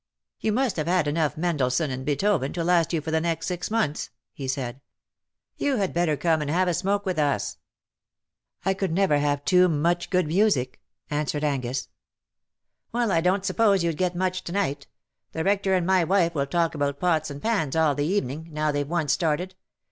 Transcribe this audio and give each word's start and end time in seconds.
''You 0.41 0.51
must 0.51 0.77
have 0.77 0.87
had 0.87 1.07
enough 1.07 1.37
Mendelssohn 1.37 1.91
and 1.91 2.03
Beethoven 2.03 2.53
to 2.53 2.63
last 2.63 2.91
you 2.91 3.01
for 3.01 3.11
the 3.11 3.21
next 3.21 3.45
six 3.45 3.69
months/' 3.69 4.09
he 4.33 4.47
said. 4.47 4.81
'* 5.19 5.59
You^had 5.59 5.93
better 5.93 6.17
come 6.17 6.41
and 6.41 6.49
have 6.49 6.67
a 6.67 6.73
smoke 6.73 7.05
with 7.05 7.19
us."" 7.19 7.57
I 8.65 8.73
could 8.73 8.91
never 8.93 9.19
have 9.19 9.45
too 9.45 9.69
much 9.69 10.09
good 10.09 10.25
music," 10.25 10.81
answered 11.11 11.43
Angus." 11.43 11.87
Well, 12.91 13.11
I 13.11 13.21
don^t 13.21 13.45
suppose 13.45 13.83
you'd 13.83 13.95
get 13.97 14.15
much 14.15 14.43
to 14.45 14.51
night. 14.51 14.87
The 15.33 15.43
Rector 15.43 15.75
and 15.75 15.85
my 15.85 16.03
wife 16.03 16.33
will 16.33 16.47
talk 16.47 16.73
about 16.73 16.99
pots 16.99 17.29
and 17.29 17.39
pans 17.39 17.75
all 17.75 17.93
the 17.93 18.03
evening, 18.05 18.49
now 18.51 18.71
they've 18.71 18.89
once 18.89 19.13
started. 19.13 19.53